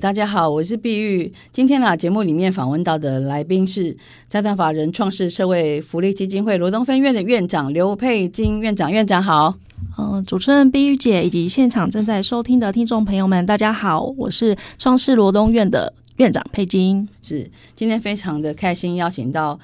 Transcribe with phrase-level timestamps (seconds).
[0.00, 1.32] 大家好，我是碧玉。
[1.50, 3.96] 今天呢，节目里面访问到的来宾是
[4.28, 8.92] 财团法人创世社会福利基金会罗东分院的院长刘佩金院长。
[8.92, 9.56] 院长好。
[9.98, 17.08] 嗯、呃，主持人碧玉姐以及现场正在收听的听众朋友们，大家好，我是创世罗东院的院长佩金。
[17.20, 19.58] 是，今天非常的开心，邀请到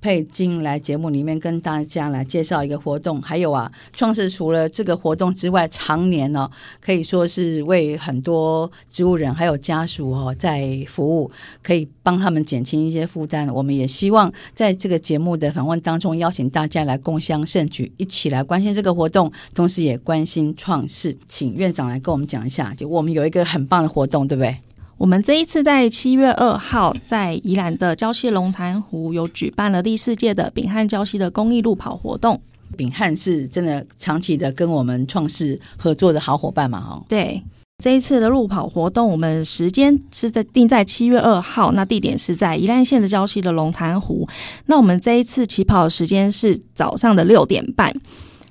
[0.00, 3.20] 佩金来节目里面跟大家来介绍一个活动。
[3.20, 6.50] 还有啊，创世除了这个活动之外，常年呢、哦、
[6.80, 11.30] 可以说是为很多植物人还有家属哦在服务，
[11.62, 13.52] 可以帮他们减轻一些负担。
[13.52, 21.16] 我们也希望在这个节目的访问当中，邀请大家来共襄盛举，一起来关心这个活动，同时也关心创世。
[21.26, 24.56] 请院长来跟我们讲一下，就我们有一个很棒的活动，对不对？
[24.98, 32.40] 我们这一次在七月二号在宜兰的礁溪龙潭湖有举办了第四届的秉翰礁溪的公益路跑活动。
[32.78, 36.80] 秉翰是真的长期的跟我们创世合作的好伙伴嘛？
[36.80, 37.42] 哈，对，
[37.84, 44.26] 这一次的路跑活动，我们时间是在定在七月二号，那地点是在宜兰县的礁溪的龙潭湖。
[44.64, 47.94] 那我们这一次起跑的时间是早上的六点半。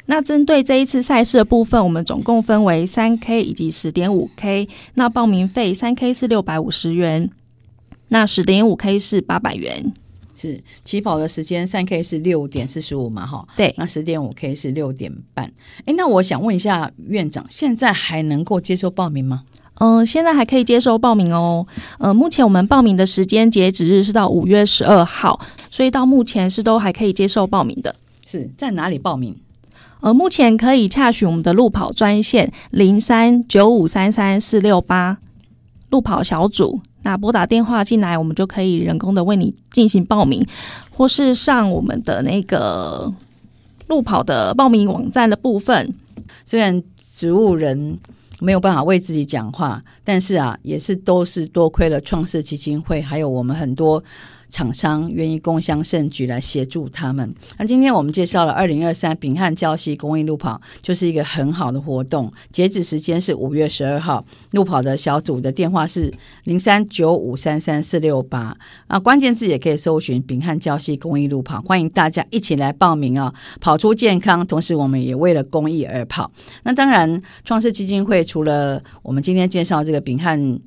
[0.07, 4.69] 那针对这一次赛事的部分，我们总共分为三 K 以及十点五 K。
[4.93, 7.29] 那报名费三 K 是六百五十元，
[8.09, 9.93] 那十点五 K 是八百元。
[10.37, 13.25] 是起跑的时间三 K 是六点四十五嘛？
[13.25, 13.73] 哈，对。
[13.77, 15.51] 那十点五 K 是六点半。
[15.85, 19.43] 哎，那我想问一下院长，现在还能够接受报名吗？
[19.75, 21.65] 嗯、呃，现在还可以接受报名哦。
[21.97, 25.39] 呃，目前我们报名的时间截止日是到五月十二号，
[25.71, 27.95] 所以到目前是都还可以接受报名的。
[28.25, 29.35] 是在哪里报名？
[30.01, 35.17] 呃，目前可以洽询我们的路跑专线零三九五三三四六八
[35.89, 40.45] 路跑小组，那拨打电话进来，我们就可以人工的为你进行报名，
[40.91, 43.11] 或是上我们的那个
[43.87, 45.93] 路跑的报名网站的部分。
[46.45, 47.97] 虽然植物人
[48.39, 54.03] 没有办法为自己讲话，但是啊，也是都是多亏了创世基金会，还有我们很多。
[54.49, 57.33] 厂商愿意共襄盛举来协助他们。
[57.57, 62.31] 那今天我们介绍了二零二三秉翰礁溪公益路跑，就是一个很好的活动。
[62.51, 66.13] 截止时间是五月十二号，路跑的小组的电话是
[66.43, 68.55] 零三九五三三四六八。
[68.87, 73.33] 啊，关键字也可以搜寻秉翰礁溪公益路跑，欢迎大家一起来报名啊！
[73.59, 76.31] 跑出健康，同时我们也为了公益而跑。
[76.63, 80.59] 那当然，创世基金会除了我们今天介绍这个秉翰。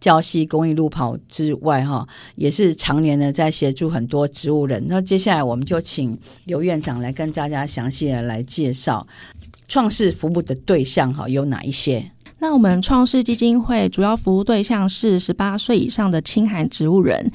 [0.00, 4.82] 教西公益路跑之外，哈，也是常年呢在协助很多植物人。
[4.88, 9.06] 那接下来我们就请刘院长来跟大家详细的来介绍
[9.68, 12.10] 创世服务的对象，哈，有哪一些？
[12.38, 17.30] 那我们创世基金会主要服务对象是十八岁以上的轻寒植物人。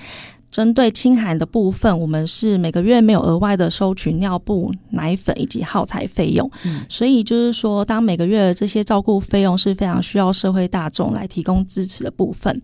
[0.56, 12.62] 针对清寒的部分，我们是每个月没有额外的收取尿布、奶粉以及耗材费用，嗯，所以就是说，当每个月的这些照顾费用是非常需要社会大众来提供支持的部分。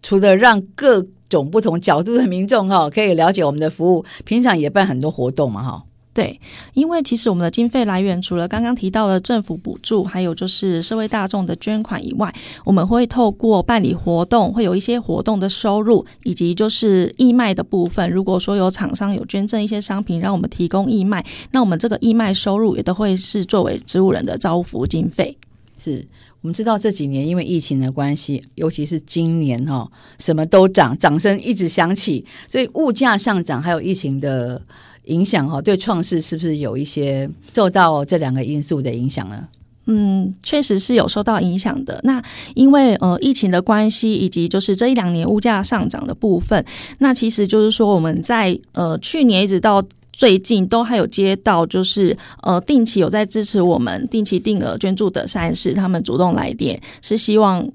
[0.00, 5.82] 除了让各种不同角度的民众哈可以了解我们的服务，平常也办很多活动嘛哈。
[6.14, 6.40] 对，
[6.74, 12.32] 因为其实我们的经费来源除了刚刚提到的政府补助，还有就是社会大众的捐款以外，
[12.64, 18.08] 我们会透过办理活动，会有一些活动的收入，以及就是义卖的部分。
[18.08, 25.36] 如果说有厂商有捐赠一些商品让我们提供义卖，那我们这个义卖收入也都会是作为植物人的照护服务经费。
[25.76, 26.06] 是
[26.42, 34.62] 我们知道这几年因为疫情的关系，尤其是今年哈，什么都涨，掌声一直响起，所以物价上涨，还有疫情的。
[35.06, 39.48] 影响哈，对创世是不是有一些受到这两个因素的影响呢？
[39.86, 42.00] 嗯，确实是有受到影响的。
[42.04, 42.22] 那
[42.54, 46.64] 因为呃疫情的关系，以及就是这一两年物价上涨的部分，
[47.00, 57.68] 那其实就是说我们在呃去年一直到最近都还有接到就是呃定期有在支持我们定期定额捐助的善事，他们主动来电是希望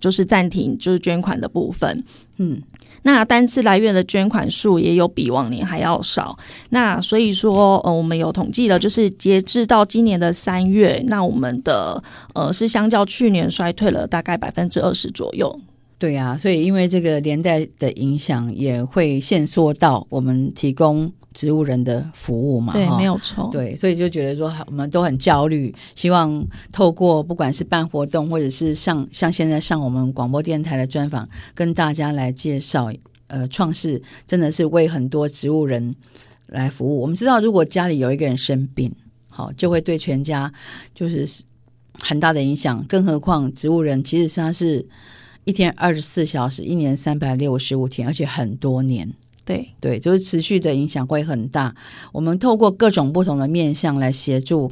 [0.00, 2.04] 就是暂停就是捐款的部分，
[2.38, 2.62] 嗯。
[3.02, 6.36] 那单次来源的捐款数也有比往年还要少，
[6.70, 12.02] 那所以说，呃，我们有统计的，就是截至到今年的三月，那我们的
[12.34, 15.60] 呃是相较去年衰退了大概百分之二十左右。
[15.98, 22.72] 对啊，所以因为这个连带的影响，也会限缩到我们提供植物人的服务嘛。
[22.72, 23.48] 对，没有错。
[23.52, 32.90] 对，所以就觉得说，我们都很焦虑，希望透过不管是办活动，或者是上像现在上我们广播电台的专访，跟大家来介绍，
[33.28, 35.94] 呃，创世真的是为很多植物人
[36.46, 37.00] 来服务。
[37.00, 38.90] 我们知道，如果家里有一个人生病，
[39.28, 40.52] 好，就会对全家
[40.94, 41.28] 就是
[42.00, 44.84] 很大的影响，更何况植物人其实他是。
[45.48, 49.08] 一天二十四小时，一年三百六十五天，而且很多年。
[49.46, 51.72] 对对，就是持续的影响会很大。
[52.12, 54.70] 我们透过各种不同的面向来协助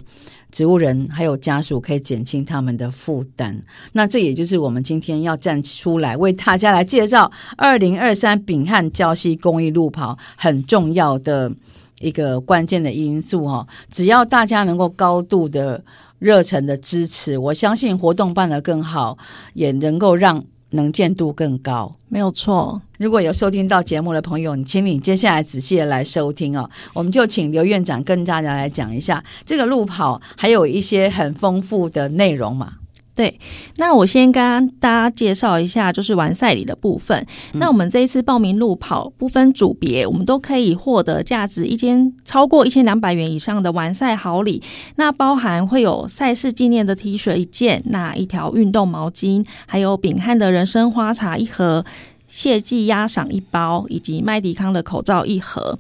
[0.51, 3.59] 植物人还有家属，可以减轻他们的负担。
[3.93, 11.53] 那这也就是我们今天要站出来为大家来介绍二零二三秉翰礁溪公益路跑很重要的
[12.01, 13.65] 一个关键的因素哈。
[13.93, 15.85] 只要大家能够高度的
[16.19, 19.17] 热忱的支持，我相信活动办得更好，
[19.53, 20.45] 也能够让。
[20.75, 22.81] 能见度更高，没有错。
[22.99, 26.69] 如果有收听到节目的朋友，你请你接下来仔细的来收听哦。
[26.93, 32.75] 我们就请刘院长跟大家来讲一下这个路跑，还有一些很丰富的内容嘛。
[33.15, 33.39] 对，
[33.77, 37.25] 那我先跟大家介绍一下，就是完赛礼的部分。
[37.53, 44.61] 嗯、那我们这一次报名路跑不分组别，我们都可以获得价值一千超过一千两百元以上的完赛好礼。
[44.97, 51.85] 那包含会有赛事纪念的 T 恤一件，那一条运动毛巾，还有秉翰的人参花茶一盒，
[52.27, 55.79] 谢记鸭赏一包，以及麦迪康的口罩一盒。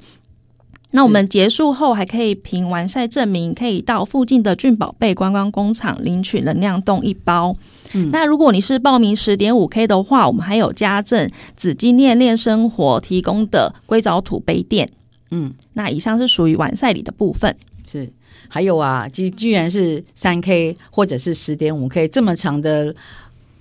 [0.96, 7.56] 那我们结束后还可以凭完赛证明，可以到附近的俊宝贝观光工厂领取能量冻一包。
[7.94, 14.88] 嗯，那如果你是报名十点五 K 的话，我们还有家政紫金链链生活提供的硅藻土杯垫。
[15.32, 17.56] 嗯，那以上是属于完赛礼的部分。
[17.90, 18.08] 是，
[18.46, 22.94] 还有啊，居居然是三 K 或者是十点五 K 这么长的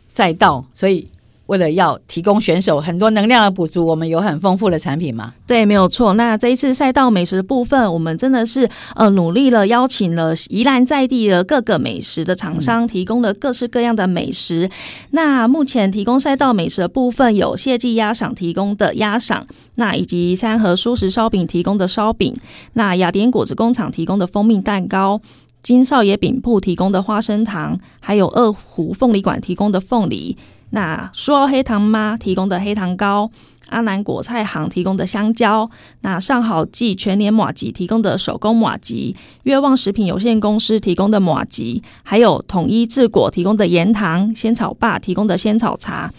[0.08, 1.08] 赛道，所以。
[1.48, 5.34] 为了要提供选手很多能量的补足，我们有很丰富的产品吗？
[5.46, 6.14] 对，没有错。
[6.14, 14.70] 那这一次赛道美食部分，我们真的是呃努力了，邀请了宜兰在地的各个美食的厂商，提供了各式各样的美食。
[15.12, 22.34] 那目前提供赛道美食的部分，有谢记鸭赏提供的鸭赏，那以及三和蔬食烧饼提供的烧饼，
[22.74, 25.20] 那雅典果子工厂提供的蜂蜜蛋糕，
[25.62, 30.38] 金少爷饼铺提供的花生糖，还有二胡凤梨馆提供的凤梨。
[30.76, 33.30] 那苏澳黑糖妈提供的黑糖糕，
[33.70, 35.70] 阿南果菜行提供的香蕉，
[36.02, 46.12] 那上好记全年马吉提供的手工马吉，月望食品有限公司提供的马吉，还有统一制果提供的盐糖，仙草爸提供的仙草茶，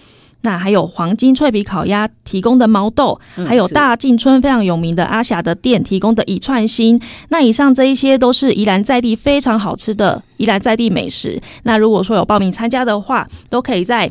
[0.43, 7.01] 那还有黄金脆皮烤鸭提供的毛豆，嗯、还有大进村非常有名的阿霞的店提供的一串心。
[7.31, 11.43] 那以上这一些都是宜兰在地非常好吃的宜兰在地美食。
[11.65, 14.09] 那如果说有报名参加的话，都可以在。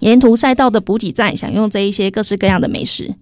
[0.00, 3.14] 沿途赛道的补给站，享用这一些各式各样的美食，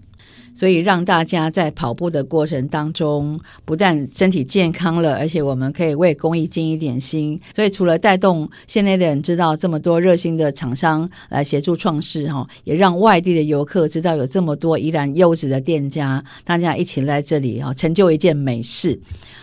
[0.55, 7.41] 所以让大家在跑步的过程当中，不但身体健康了，而且我们可以为公益尽一点心。
[7.55, 18.99] 所以除了带动县内的人知道这么多热心的厂商来协助创世哈，也让外地的游客知道有这么多依然优质的店家，大家一起来这里哈，成就一件美事。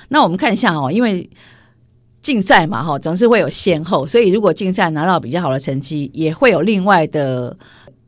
[0.10, 1.30] 那我们看一下哦，因为。
[2.22, 7.56] 竞赛嘛，哈，总是会有先后，所以如果竞赛拿到比较好的成绩，也会有另外的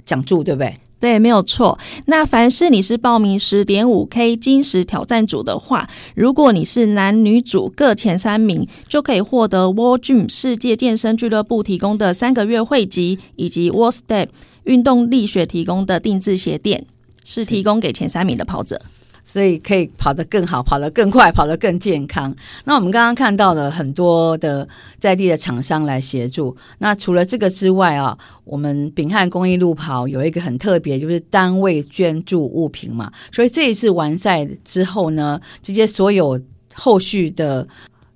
[0.06, 0.76] 奖助，对不对？
[1.00, 1.80] 对，没有错。
[2.06, 14.28] 那凡是你是报名十点五 K 金石挑战组的话，如果你是男女组各前三名，就可以获得 World Gym 世界健身俱乐部提供的三个月会籍，以及 World Step
[14.66, 16.86] 运动力学提供的定制鞋垫，
[17.24, 18.80] 是提供给前三名的跑者。
[19.24, 22.36] 所以可以跑得更好，跑得更快，跑得更健康。
[22.66, 26.56] 那我们刚刚看到了很多的在地的厂商来协助。
[26.78, 33.12] 那除了这个之外啊，我们秉汉公益路跑有一个很特别，就是单位捐助物品嘛。
[33.32, 36.40] 所以这一次完赛之后呢，这些所有
[36.74, 37.68] 后续的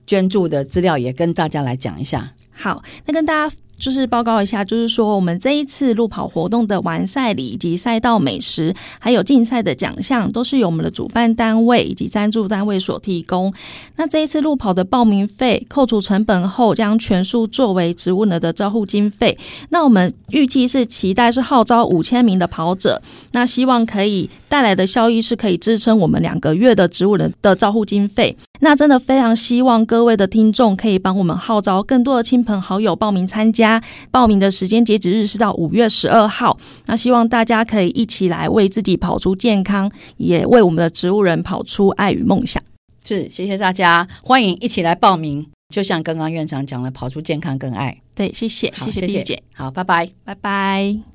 [0.07, 2.31] 捐助的资料也跟大家来讲一下。
[2.51, 3.55] 好，那跟大家。
[3.77, 13.53] 就是报告一下，就是说我们这一次路跑活动的完赛礼以及赛道美食，还有竞赛的奖项，都是由我们的主办单位以及赞助单位所提供。
[13.97, 19.37] 那这一次路跑的报名费扣除成本后，将全数作为植物人的照护经费。
[19.69, 23.01] 那我们预计是期待是号召五千名的跑者，
[23.31, 28.37] 那希望可以带来的效益是可以支撑我们两个月的植物人的照护经费。
[28.61, 33.83] 那真的非常希望各位的听众可以帮我们号召更多的亲朋好友报名参加。
[34.09, 42.63] 报名的时间截止日是到五月十二号，那希望大家可以一起来为自己跑出健康，也为我们的植物人跑出爱与梦想。
[43.03, 45.45] 是，谢谢大家，欢迎一起来报名。
[45.69, 48.01] 就像刚刚院长讲的，跑出健康跟爱。
[48.15, 51.14] 对，谢谢，谢谢丽姐，好，拜拜，拜拜。